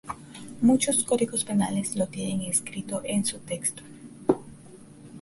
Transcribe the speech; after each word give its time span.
Muchos 0.61 1.03
Códigos 1.03 1.45
Penales 1.45 1.95
lo 1.95 2.07
tienen 2.07 2.41
escrito 2.49 3.01
en 3.05 3.23
su 3.23 3.37
texto. 3.37 3.83